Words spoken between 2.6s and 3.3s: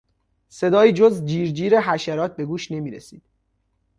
نمیرسید.